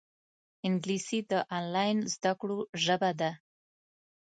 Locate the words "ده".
3.19-3.31